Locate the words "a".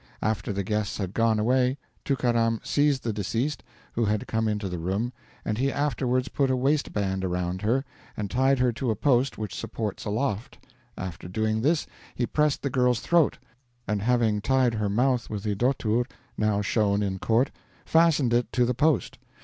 6.49-6.55, 8.89-8.95, 10.03-10.09